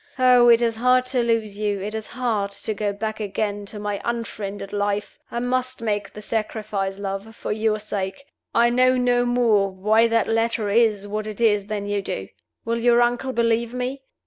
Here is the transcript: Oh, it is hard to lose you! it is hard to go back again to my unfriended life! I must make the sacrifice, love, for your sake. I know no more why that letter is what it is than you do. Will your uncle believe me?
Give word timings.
Oh, 0.17 0.49
it 0.49 0.63
is 0.63 0.77
hard 0.77 1.05
to 1.13 1.21
lose 1.21 1.59
you! 1.59 1.79
it 1.79 1.93
is 1.93 2.07
hard 2.07 2.49
to 2.49 2.73
go 2.73 2.91
back 2.91 3.19
again 3.19 3.67
to 3.67 3.77
my 3.77 4.01
unfriended 4.03 4.73
life! 4.73 5.19
I 5.29 5.37
must 5.37 5.79
make 5.79 6.11
the 6.11 6.23
sacrifice, 6.23 6.97
love, 6.97 7.35
for 7.35 7.51
your 7.51 7.77
sake. 7.77 8.25
I 8.51 8.71
know 8.71 8.97
no 8.97 9.25
more 9.27 9.69
why 9.69 10.07
that 10.07 10.25
letter 10.25 10.71
is 10.71 11.07
what 11.07 11.27
it 11.27 11.39
is 11.39 11.67
than 11.67 11.85
you 11.85 12.01
do. 12.01 12.29
Will 12.65 12.79
your 12.79 12.99
uncle 13.03 13.31
believe 13.31 13.75
me? 13.75 14.01